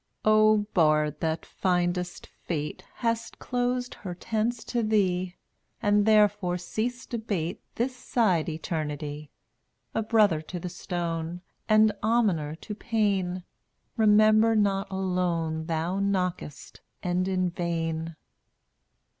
[0.25, 5.35] O bard that findest Fate Hast closed her tents to thee
[5.79, 9.29] And therefore ceased debate This side Eternity,
[9.93, 13.43] A brother to the stone And almoner to Pain
[13.95, 18.15] Remember not alone Thou knockest, and in vain.